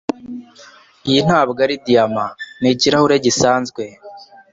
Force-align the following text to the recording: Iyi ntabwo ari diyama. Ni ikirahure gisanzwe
Iyi 1.09 1.19
ntabwo 1.27 1.57
ari 1.65 1.75
diyama. 1.85 2.25
Ni 2.61 2.69
ikirahure 2.73 3.15
gisanzwe 3.25 3.83